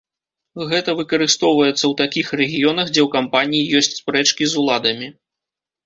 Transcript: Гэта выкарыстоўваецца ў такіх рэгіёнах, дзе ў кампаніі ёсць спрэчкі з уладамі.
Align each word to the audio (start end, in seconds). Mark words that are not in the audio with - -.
Гэта 0.71 0.95
выкарыстоўваецца 1.01 1.77
ў 1.77 1.93
такіх 2.01 2.27
рэгіёнах, 2.43 2.87
дзе 2.95 3.01
ў 3.07 3.09
кампаніі 3.19 3.71
ёсць 3.81 3.95
спрэчкі 4.03 4.43
з 4.53 4.65
уладамі. 4.65 5.07